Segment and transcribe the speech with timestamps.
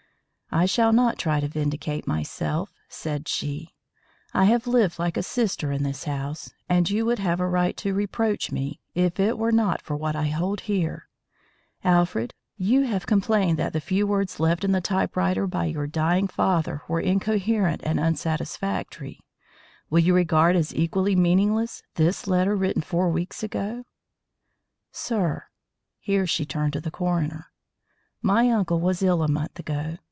[0.53, 3.73] "I shall not try to vindicate myself," said she.
[4.33, 7.77] "I have lived like a sister in this house, and you would have a right
[7.77, 11.07] to reproach me if it were not for what I hold here.
[11.85, 16.27] Alfred, you have complained that the few words left in the typewriter by your dying
[16.27, 19.21] father were incoherent and unsatisfactory.
[19.89, 23.85] Will you regard as equally meaningless this letter written four weeks ago?
[24.91, 25.45] Sir,"
[25.97, 27.53] here she turned to the coroner,
[28.21, 29.95] "my uncle was ill a month ago.